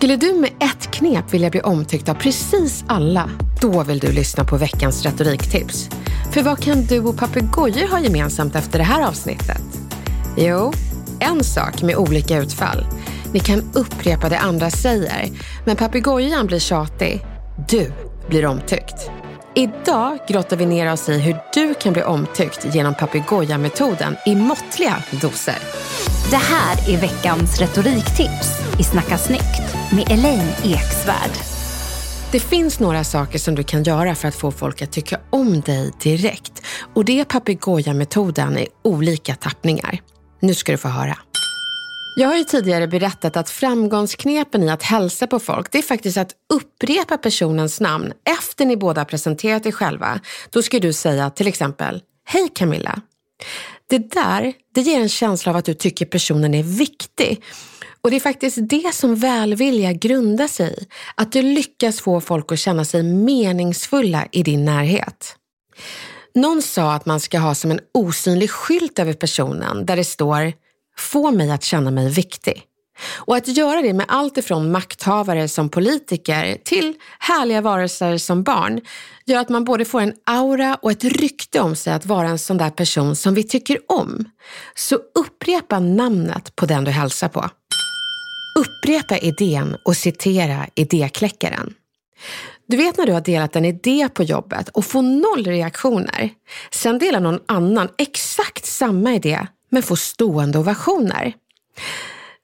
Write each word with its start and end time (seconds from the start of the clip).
Skulle 0.00 0.16
du 0.16 0.32
med 0.32 0.50
ett 0.60 0.90
knep 0.90 1.34
vilja 1.34 1.50
bli 1.50 1.60
omtyckt 1.60 2.08
av 2.08 2.14
precis 2.14 2.84
alla? 2.86 3.30
Då 3.60 3.82
vill 3.82 3.98
du 3.98 4.12
lyssna 4.12 4.44
på 4.44 4.56
veckans 4.56 5.02
retoriktips. 5.02 5.88
För 6.32 6.42
vad 6.42 6.58
kan 6.58 6.84
du 6.84 7.00
och 7.00 7.16
papegojor 7.16 7.88
ha 7.88 8.00
gemensamt 8.00 8.54
efter 8.54 8.78
det 8.78 8.84
här 8.84 9.08
avsnittet? 9.08 9.62
Jo, 10.36 10.72
en 11.20 11.44
sak 11.44 11.82
med 11.82 11.96
olika 11.96 12.38
utfall. 12.38 12.86
Ni 13.32 13.40
kan 13.40 13.62
upprepa 13.74 14.28
det 14.28 14.38
andra 14.38 14.70
säger, 14.70 15.28
men 15.64 15.76
papegojan 15.76 16.46
blir 16.46 16.58
tjatig. 16.58 17.24
Du 17.68 17.92
blir 18.28 18.46
omtyckt. 18.46 19.10
Idag 19.54 20.18
grottar 20.28 20.56
vi 20.56 20.66
ner 20.66 20.92
oss 20.92 21.08
i 21.08 21.18
hur 21.18 21.36
du 21.54 21.74
kan 21.74 21.92
bli 21.92 22.02
omtyckt 22.02 22.74
genom 22.74 22.94
papegojametoden 22.94 24.16
i 24.26 24.34
måttliga 24.34 25.02
doser. 25.20 25.58
Det 26.30 26.36
här 26.36 26.88
är 26.88 27.00
veckans 27.00 27.60
retoriktips 27.60 28.48
i 28.78 28.82
Snacka 28.82 29.18
snyggt 29.18 29.74
med 29.92 30.12
Elaine 30.12 30.52
Eksvärd. 30.64 31.30
Det 32.32 32.40
finns 32.40 32.80
några 32.80 33.04
saker 33.04 33.38
som 33.38 33.54
du 33.54 33.62
kan 33.62 33.82
göra 33.82 34.14
för 34.14 34.28
att 34.28 34.34
få 34.34 34.50
folk 34.50 34.82
att 34.82 34.92
tycka 34.92 35.20
om 35.30 35.60
dig 35.60 35.92
direkt. 36.02 36.62
Och 36.94 37.04
det 37.04 37.20
är 37.20 37.24
papegojametoden 37.24 38.58
i 38.58 38.68
olika 38.84 39.34
tappningar. 39.34 40.00
Nu 40.40 40.54
ska 40.54 40.72
du 40.72 40.78
få 40.78 40.88
höra. 40.88 41.18
Jag 42.16 42.28
har 42.28 42.36
ju 42.36 42.44
tidigare 42.44 42.88
berättat 42.88 43.36
att 43.36 43.50
framgångsknepen 43.50 44.62
i 44.62 44.70
att 44.70 44.82
hälsa 44.82 45.26
på 45.26 45.38
folk, 45.38 45.72
det 45.72 45.78
är 45.78 45.82
faktiskt 45.82 46.18
att 46.18 46.32
upprepa 46.54 47.18
personens 47.18 47.80
namn 47.80 48.12
efter 48.40 48.66
ni 48.66 48.76
båda 48.76 49.04
presenterat 49.04 49.66
er 49.66 49.72
själva. 49.72 50.20
Då 50.50 50.62
ska 50.62 50.78
du 50.78 50.92
säga 50.92 51.30
till 51.30 51.48
exempel, 51.48 52.02
Hej 52.24 52.48
Camilla. 52.54 53.02
Det 53.90 54.10
där, 54.10 54.52
det 54.74 54.80
ger 54.80 55.00
en 55.00 55.08
känsla 55.08 55.50
av 55.50 55.56
att 55.56 55.64
du 55.64 55.74
tycker 55.74 56.06
personen 56.06 56.54
är 56.54 56.62
viktig. 56.62 57.42
Och 58.02 58.10
det 58.10 58.16
är 58.16 58.20
faktiskt 58.20 58.58
det 58.60 58.94
som 58.94 59.14
välvilja 59.14 59.92
grundar 59.92 60.48
sig 60.48 60.72
i. 60.72 60.86
Att 61.14 61.32
du 61.32 61.42
lyckas 61.42 62.00
få 62.00 62.20
folk 62.20 62.52
att 62.52 62.58
känna 62.58 62.84
sig 62.84 63.02
meningsfulla 63.02 64.28
i 64.32 64.42
din 64.42 64.64
närhet. 64.64 65.36
Någon 66.34 66.62
sa 66.62 66.92
att 66.92 67.06
man 67.06 67.20
ska 67.20 67.38
ha 67.38 67.54
som 67.54 67.70
en 67.70 67.80
osynlig 67.94 68.50
skylt 68.50 68.98
över 68.98 69.12
personen 69.12 69.86
där 69.86 69.96
det 69.96 70.04
står 70.04 70.52
Få 70.98 71.30
mig 71.30 71.50
att 71.50 71.64
känna 71.64 71.90
mig 71.90 72.10
viktig. 72.10 72.62
Och 73.02 73.36
att 73.36 73.48
göra 73.48 73.82
det 73.82 73.92
med 73.92 74.06
allt 74.08 74.36
ifrån 74.36 74.72
makthavare 74.72 75.48
som 75.48 75.68
politiker 75.68 76.58
till 76.64 76.94
härliga 77.18 77.60
varelser 77.60 78.18
som 78.18 78.42
barn 78.42 78.80
gör 79.26 79.40
att 79.40 79.48
man 79.48 79.64
både 79.64 79.84
får 79.84 80.00
en 80.00 80.14
aura 80.26 80.74
och 80.74 80.90
ett 80.90 81.04
rykte 81.04 81.60
om 81.60 81.76
sig 81.76 81.92
att 81.92 82.06
vara 82.06 82.28
en 82.28 82.38
sån 82.38 82.58
där 82.58 82.70
person 82.70 83.16
som 83.16 83.34
vi 83.34 83.42
tycker 83.42 83.78
om. 83.88 84.24
Så 84.74 84.98
upprepa 85.14 85.78
namnet 85.78 86.56
på 86.56 86.66
den 86.66 86.84
du 86.84 86.90
hälsar 86.90 87.28
på. 87.28 87.50
Upprepa 88.58 89.18
idén 89.18 89.76
och 89.84 89.96
citera 89.96 90.66
idékläckaren. 90.74 91.74
Du 92.66 92.76
vet 92.76 92.98
när 92.98 93.06
du 93.06 93.12
har 93.12 93.20
delat 93.20 93.56
en 93.56 93.64
idé 93.64 94.08
på 94.08 94.22
jobbet 94.22 94.68
och 94.68 94.84
får 94.84 95.02
noll 95.02 95.44
reaktioner. 95.46 96.30
Sen 96.70 96.98
delar 96.98 97.20
någon 97.20 97.40
annan 97.46 97.88
exakt 97.98 98.66
samma 98.66 99.14
idé 99.14 99.46
men 99.70 99.82
får 99.82 99.96
stående 99.96 100.58
ovationer. 100.58 101.34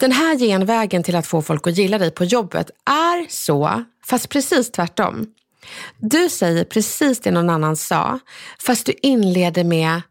Den 0.00 0.12
här 0.12 0.36
genvägen 0.38 1.02
till 1.02 1.16
att 1.16 1.26
få 1.26 1.42
folk 1.42 1.66
att 1.66 1.78
gilla 1.78 1.98
dig 1.98 2.10
på 2.10 2.24
jobbet 2.24 2.70
är 2.84 3.30
så, 3.30 3.84
fast 4.04 4.28
precis 4.28 4.70
tvärtom. 4.70 5.26
Du 5.98 6.28
säger 6.28 6.64
precis 6.64 7.20
det 7.20 7.30
någon 7.30 7.50
annan 7.50 7.76
sa, 7.76 8.18
fast 8.58 8.86
du 8.86 8.94
inleder 9.02 9.64
med 9.64 10.02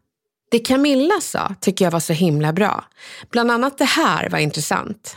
det 0.50 0.58
Camilla 0.58 1.20
sa 1.20 1.54
tycker 1.60 1.84
jag 1.84 1.92
var 1.92 2.00
så 2.00 2.12
himla 2.12 2.52
bra. 2.52 2.84
Bland 3.30 3.50
annat 3.50 3.78
det 3.78 3.84
här 3.84 4.28
var 4.30 4.38
intressant. 4.38 5.16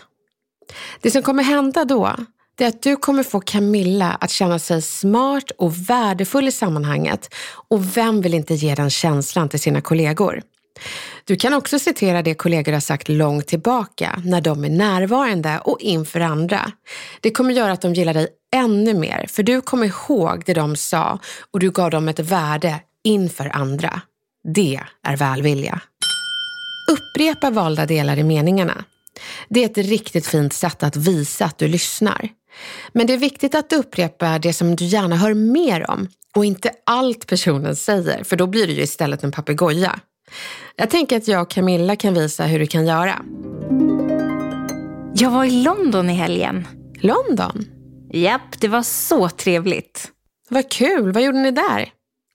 Det 1.02 1.12
som 1.12 1.24
kommer 1.24 1.44
hända 1.44 1.86
då, 1.86 2.16
det 2.56 2.64
är 2.64 2.68
att 2.68 2.82
du 2.82 2.96
kommer 2.96 3.24
få 3.24 3.40
Camilla 3.40 4.18
att 4.20 4.32
känna 4.32 4.60
sig 4.60 4.82
smart 4.82 5.52
och 5.58 5.90
värdefull 5.90 6.48
i 6.48 6.52
sammanhanget. 6.52 7.34
Och 7.70 7.98
vem 7.98 8.22
vill 8.22 8.34
inte 8.34 8.54
ge 8.54 8.76
den 8.76 8.90
känslan 8.90 9.50
till 9.50 9.60
sina 9.60 9.82
kollegor? 9.82 10.42
Du 11.26 11.36
kan 11.36 11.54
också 11.54 11.80
citera 11.80 12.22
det 12.22 12.34
kollegor 12.34 12.74
har 12.74 12.80
sagt 12.80 13.10
långt 13.10 13.48
tillbaka 13.48 14.22
när 14.26 14.42
de 14.42 14.66
är 14.66 14.70
närvarande 14.70 15.60
och 15.64 15.82
inför 15.82 16.20
andra. 16.20 16.72
Det 17.22 17.32
kommer 17.32 17.54
göra 17.54 17.72
att 17.72 17.82
de 17.82 17.94
gillar 17.94 18.14
dig 18.14 18.28
ännu 18.56 18.94
mer 18.94 19.26
för 19.30 19.44
du 19.44 19.62
kom 19.62 19.84
ihåg 19.84 20.44
det 20.46 20.54
de 20.54 20.76
sa 20.76 21.20
och 21.52 21.60
du 21.60 21.72
gav 21.72 21.90
dem 21.90 22.08
ett 22.08 22.20
värde 22.20 22.80
inför 23.04 23.56
andra. 23.56 24.02
Det 24.44 24.80
är 25.04 25.18
välvilja. 25.18 25.82
Upprepa 26.92 27.50
valda 27.50 27.86
delar 27.86 28.18
i 28.18 28.24
meningarna. 28.24 28.84
Det 29.50 29.64
är 29.64 29.66
ett 29.66 29.78
riktigt 29.78 30.28
fint 30.28 30.54
sätt 30.54 30.84
att 30.84 30.96
visa 30.96 31.46
att 31.46 31.58
du 31.58 31.68
lyssnar. 31.68 32.30
Men 32.92 33.08
det 33.08 33.14
är 33.14 33.18
viktigt 33.18 33.56
att 33.56 33.70
du 33.70 33.76
upprepar 33.76 34.40
det 34.40 34.54
som 34.54 34.76
du 34.76 34.86
gärna 34.86 35.16
hör 35.16 35.34
mer 35.34 35.92
om 35.92 36.08
och 36.36 36.46
inte 36.46 36.72
allt 36.86 37.28
personen 37.28 37.76
säger, 37.76 38.24
för 38.24 38.36
då 38.36 38.48
blir 38.48 38.68
du 38.68 38.74
ju 38.74 38.82
istället 38.82 39.24
en 39.24 39.32
papegoja. 39.32 40.00
Jag 40.76 40.90
tänker 40.90 41.18
att 41.18 41.28
jag 41.28 41.42
och 41.42 41.50
Camilla 41.50 41.96
kan 41.96 42.14
visa 42.14 42.44
hur 42.44 42.60
du 42.60 42.68
kan 42.68 42.88
göra. 42.88 43.22
Jag 45.16 45.32
var 45.32 45.46
i 45.46 45.52
London 45.52 46.10
i 46.10 46.14
helgen. 46.14 46.68
London? 47.00 47.66
Japp, 48.14 48.60
det 48.60 48.68
var 48.68 48.84
så 48.84 49.30
trevligt. 49.30 50.12
Vad 50.50 50.72
kul, 50.72 51.12
vad 51.12 51.24
gjorde 51.24 51.38
ni 51.40 51.52
där? 51.52 51.92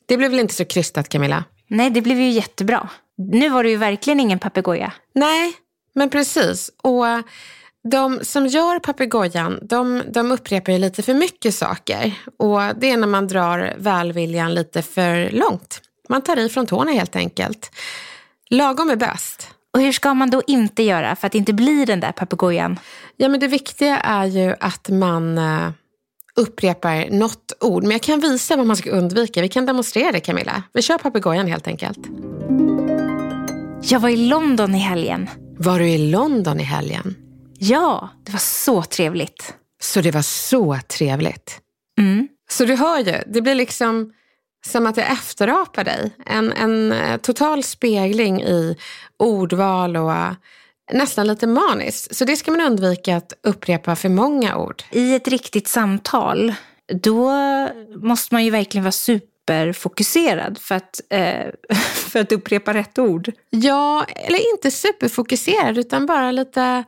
Det 0.06 0.16
blev 0.16 0.30
väl 0.30 0.40
inte 0.40 0.54
så 0.54 0.64
krystat 0.64 1.08
Camilla? 1.08 1.44
Nej, 1.68 1.90
det 1.90 2.00
blev 2.00 2.20
ju 2.20 2.30
jättebra. 2.30 2.88
Nu 3.18 3.48
var 3.48 3.64
det 3.64 3.70
ju 3.70 3.76
verkligen 3.76 4.20
ingen 4.20 4.38
papegoja. 4.38 4.92
Nej, 5.14 5.52
men 5.94 6.10
precis. 6.10 6.70
Och 6.82 7.04
de 7.90 8.18
som 8.22 8.46
gör 8.46 8.78
papegojan, 8.78 9.58
de, 9.62 10.02
de 10.08 10.32
upprepar 10.32 10.72
ju 10.72 10.78
lite 10.78 11.02
för 11.02 11.14
mycket 11.14 11.54
saker. 11.54 12.14
Och 12.38 12.60
det 12.76 12.90
är 12.90 12.96
när 12.96 13.06
man 13.06 13.26
drar 13.26 13.74
välviljan 13.78 14.54
lite 14.54 14.82
för 14.82 15.30
långt. 15.30 15.80
Man 16.08 16.22
tar 16.22 16.36
i 16.36 16.48
från 16.48 16.66
tårna 16.66 16.90
helt 16.90 17.16
enkelt. 17.16 17.70
Lagom 18.50 18.90
är 18.90 18.96
bäst. 18.96 19.48
Och 19.72 19.80
hur 19.80 19.92
ska 19.92 20.14
man 20.14 20.30
då 20.30 20.42
inte 20.46 20.82
göra 20.82 21.16
för 21.16 21.26
att 21.26 21.34
inte 21.34 21.52
bli 21.52 21.84
den 21.84 22.00
där 22.00 22.12
papegojan? 22.12 22.78
Ja, 23.16 23.28
men 23.28 23.40
det 23.40 23.48
viktiga 23.48 23.98
är 23.98 24.26
ju 24.26 24.54
att 24.60 24.88
man 24.88 25.38
uh, 25.38 25.70
upprepar 26.36 27.10
något 27.10 27.52
ord. 27.60 27.82
Men 27.82 27.90
jag 27.90 28.02
kan 28.02 28.20
visa 28.20 28.56
vad 28.56 28.66
man 28.66 28.76
ska 28.76 28.90
undvika. 28.90 29.42
Vi 29.42 29.48
kan 29.48 29.66
demonstrera 29.66 30.12
det 30.12 30.20
Camilla. 30.20 30.62
Vi 30.72 30.82
kör 30.82 30.98
papegojan 30.98 31.46
helt 31.46 31.66
enkelt. 31.66 31.98
Jag 33.82 34.00
var 34.00 34.08
i 34.08 34.16
London 34.16 34.74
i 34.74 34.78
helgen. 34.78 35.28
Var 35.58 35.78
du 35.78 35.88
i 35.88 35.98
London 35.98 36.60
i 36.60 36.62
helgen? 36.62 37.16
Ja, 37.58 38.08
det 38.24 38.32
var 38.32 38.38
så 38.38 38.82
trevligt. 38.82 39.54
Så 39.82 40.00
det 40.00 40.10
var 40.10 40.22
så 40.22 40.78
trevligt. 40.88 41.60
Mm. 41.98 42.28
Så 42.50 42.64
du 42.64 42.74
hör 42.74 42.98
ju, 42.98 43.22
det 43.26 43.42
blir 43.42 43.54
liksom 43.54 44.12
som 44.70 44.86
att 44.86 44.96
jag 44.96 45.10
efterapar 45.10 45.84
dig. 45.84 46.10
En, 46.26 46.52
en 46.52 46.92
eh, 46.92 47.16
total 47.16 47.62
spegling 47.62 48.42
i 48.42 48.76
ordval 49.16 49.96
och 49.96 50.10
uh, 50.10 50.32
nästan 50.92 51.26
lite 51.26 51.46
maniskt. 51.46 52.16
Så 52.16 52.24
det 52.24 52.36
ska 52.36 52.50
man 52.50 52.60
undvika 52.60 53.16
att 53.16 53.32
upprepa 53.42 53.96
för 53.96 54.08
många 54.08 54.56
ord. 54.56 54.82
I 54.90 55.14
ett 55.14 55.28
riktigt 55.28 55.68
samtal, 55.68 56.54
då 57.02 57.30
måste 58.02 58.34
man 58.34 58.44
ju 58.44 58.50
verkligen 58.50 58.84
vara 58.84 58.92
super 58.92 59.36
superfokuserad 59.46 60.58
för 60.58 60.74
att, 60.74 61.00
eh, 61.10 61.76
för 61.94 62.20
att 62.20 62.32
upprepa 62.32 62.74
rätt 62.74 62.98
ord. 62.98 63.32
Ja, 63.50 64.04
eller 64.04 64.52
inte 64.52 64.70
superfokuserad 64.70 65.78
utan 65.78 66.06
bara 66.06 66.32
lite 66.32 66.84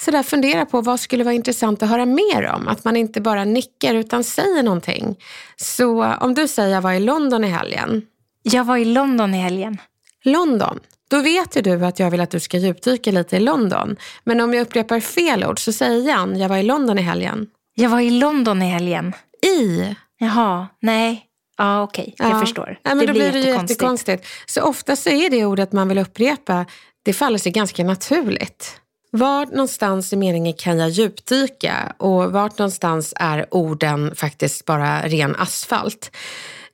sådär 0.00 0.22
fundera 0.22 0.66
på 0.66 0.80
vad 0.80 1.00
skulle 1.00 1.24
vara 1.24 1.34
intressant 1.34 1.82
att 1.82 1.88
höra 1.88 2.06
mer 2.06 2.46
om. 2.54 2.68
Att 2.68 2.84
man 2.84 2.96
inte 2.96 3.20
bara 3.20 3.44
nickar 3.44 3.94
utan 3.94 4.24
säger 4.24 4.62
någonting. 4.62 5.16
Så 5.56 6.04
om 6.04 6.34
du 6.34 6.48
säger 6.48 6.74
jag 6.74 6.80
var 6.80 6.92
i 6.92 7.00
London 7.00 7.44
i 7.44 7.48
helgen. 7.48 8.02
Jag 8.42 8.64
var 8.64 8.76
i 8.76 8.84
London 8.84 9.34
i 9.34 9.38
helgen. 9.38 9.78
London. 10.24 10.80
Då 11.10 11.20
vet 11.20 11.56
ju 11.56 11.62
du 11.62 11.86
att 11.86 11.98
jag 11.98 12.10
vill 12.10 12.20
att 12.20 12.30
du 12.30 12.40
ska 12.40 12.58
djupdyka 12.58 13.12
lite 13.12 13.36
i 13.36 13.40
London. 13.40 13.96
Men 14.24 14.40
om 14.40 14.54
jag 14.54 14.62
upprepar 14.62 15.00
fel 15.00 15.44
ord 15.44 15.64
så 15.64 15.72
säger 15.72 16.08
Jan, 16.08 16.38
jag 16.38 16.48
var 16.48 16.56
i 16.56 16.62
London 16.62 16.98
i 16.98 17.02
helgen. 17.02 17.46
Jag 17.74 17.90
var 17.90 18.00
i 18.00 18.10
London 18.10 18.62
i 18.62 18.70
helgen. 18.70 19.12
I. 19.46 19.94
Jaha, 20.18 20.68
nej. 20.80 21.26
Ja, 21.58 21.82
okej. 21.82 22.14
Okay. 22.14 22.30
Jag 22.30 22.40
förstår. 22.40 22.78
Ja, 22.82 22.94
men 22.94 22.98
det 22.98 23.06
då 23.06 23.12
blir, 23.12 23.32
blir 23.32 23.32
det 23.32 23.48
jättekonstigt. 23.48 23.70
jättekonstigt. 23.70 24.26
Så 24.46 24.62
ofta 24.62 24.96
så 24.96 25.10
är 25.10 25.30
det 25.30 25.44
ordet 25.44 25.72
man 25.72 25.88
vill 25.88 25.98
upprepa, 25.98 26.66
det 27.02 27.12
faller 27.12 27.38
sig 27.38 27.52
ganska 27.52 27.84
naturligt. 27.84 28.79
Var 29.10 29.46
någonstans 29.46 30.12
i 30.12 30.16
meningen 30.16 30.52
kan 30.52 30.78
jag 30.78 30.90
djupdyka 30.90 31.94
och 31.98 32.32
vart 32.32 32.58
någonstans 32.58 33.14
är 33.16 33.54
orden 33.54 34.14
faktiskt 34.14 34.64
bara 34.64 35.08
ren 35.08 35.36
asfalt? 35.36 36.16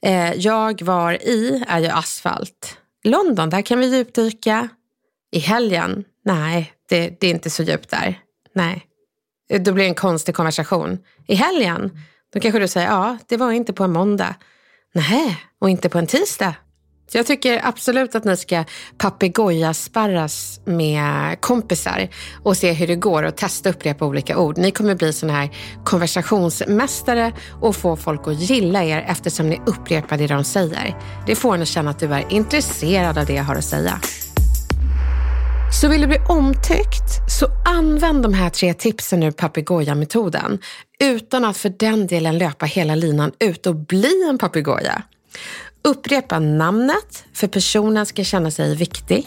Eh, 0.02 0.32
jag 0.32 0.82
var 0.82 1.12
i 1.12 1.64
är 1.68 1.78
ju 1.78 1.88
asfalt. 1.88 2.78
London, 3.04 3.50
där 3.50 3.62
kan 3.62 3.78
vi 3.78 3.86
djupdyka. 3.86 4.68
I 5.32 5.38
helgen? 5.38 6.04
Nej, 6.24 6.72
det, 6.88 7.20
det 7.20 7.26
är 7.26 7.30
inte 7.30 7.50
så 7.50 7.62
djupt 7.62 7.90
där. 7.90 8.20
Nej. 8.54 8.86
Eh, 9.50 9.62
då 9.62 9.72
blir 9.72 9.84
det 9.84 9.90
en 9.90 9.94
konstig 9.94 10.34
konversation. 10.34 10.98
I 11.26 11.34
helgen? 11.34 11.98
Då 12.32 12.40
kanske 12.40 12.58
du 12.58 12.68
säger, 12.68 12.88
ja, 12.88 13.18
det 13.26 13.36
var 13.36 13.52
inte 13.52 13.72
på 13.72 13.84
en 13.84 13.92
måndag. 13.92 14.34
Nej, 14.94 15.44
och 15.58 15.70
inte 15.70 15.88
på 15.88 15.98
en 15.98 16.06
tisdag. 16.06 16.54
Så 17.08 17.18
jag 17.18 17.26
tycker 17.26 17.60
absolut 17.64 18.14
att 18.14 18.24
ni 18.24 18.36
ska 18.36 18.64
papegojasparras 18.98 20.60
med 20.64 21.40
kompisar 21.40 22.08
och 22.42 22.56
se 22.56 22.72
hur 22.72 22.86
det 22.86 22.96
går 22.96 23.22
och 23.22 23.36
testa 23.36 23.70
upprepa 23.70 24.06
olika 24.06 24.38
ord. 24.38 24.58
Ni 24.58 24.70
kommer 24.70 24.94
bli 24.94 25.12
såna 25.12 25.32
här 25.32 25.50
konversationsmästare 25.84 27.32
och 27.60 27.76
få 27.76 27.96
folk 27.96 28.28
att 28.28 28.40
gilla 28.40 28.84
er 28.84 29.04
eftersom 29.08 29.48
ni 29.48 29.60
upprepar 29.66 30.18
det 30.18 30.26
de 30.26 30.44
säger. 30.44 30.96
Det 31.26 31.36
får 31.36 31.54
en 31.54 31.62
att 31.62 31.68
känna 31.68 31.90
att 31.90 31.98
du 31.98 32.14
är 32.14 32.32
intresserad 32.32 33.18
av 33.18 33.26
det 33.26 33.34
jag 33.34 33.44
har 33.44 33.56
att 33.56 33.64
säga. 33.64 34.00
Så 35.80 35.88
vill 35.88 36.00
du 36.00 36.06
bli 36.06 36.18
omtyckt, 36.28 37.30
så 37.38 37.46
använd 37.64 38.22
de 38.22 38.34
här 38.34 38.50
tre 38.50 38.74
tipsen 38.74 39.22
ur 39.22 39.30
papegojametoden 39.30 40.58
utan 40.98 41.44
att 41.44 41.56
för 41.56 41.68
den 41.68 42.06
delen 42.06 42.38
löpa 42.38 42.66
hela 42.66 42.94
linan 42.94 43.32
ut 43.38 43.66
och 43.66 43.74
bli 43.74 44.28
en 44.30 44.38
papegoja. 44.38 45.02
Upprepa 45.84 46.38
namnet 46.38 47.24
för 47.32 47.46
personen 47.46 48.06
ska 48.06 48.24
känna 48.24 48.50
sig 48.50 48.74
viktig. 48.74 49.26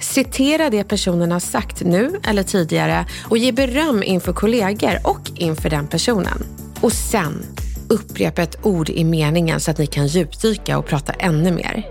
Citera 0.00 0.70
det 0.70 0.84
personen 0.84 1.32
har 1.32 1.40
sagt 1.40 1.82
nu 1.84 2.20
eller 2.24 2.42
tidigare 2.42 3.06
och 3.24 3.38
ge 3.38 3.52
beröm 3.52 4.02
inför 4.02 4.32
kollegor 4.32 4.98
och 5.04 5.30
inför 5.34 5.70
den 5.70 5.86
personen. 5.86 6.44
Och 6.80 6.92
sen 6.92 7.46
upprepa 7.88 8.42
ett 8.42 8.66
ord 8.66 8.88
i 8.88 9.04
meningen 9.04 9.60
så 9.60 9.70
att 9.70 9.78
ni 9.78 9.86
kan 9.86 10.06
djupdyka 10.06 10.78
och 10.78 10.86
prata 10.86 11.12
ännu 11.12 11.52
mer. 11.52 11.86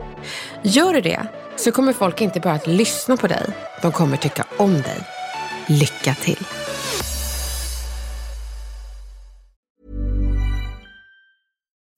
Gör 0.63 0.93
du 0.93 1.01
det 1.01 1.27
så 1.57 1.71
kommer 1.71 1.93
folk 1.93 2.21
inte 2.21 2.39
bara 2.39 2.53
att 2.53 2.67
lyssna 2.67 3.17
på 3.17 3.27
dig, 3.27 3.45
de 3.81 3.91
kommer 3.91 4.17
tycka 4.17 4.45
om 4.57 4.73
dig. 4.73 5.01
Lycka 5.67 6.15
till! 6.15 6.45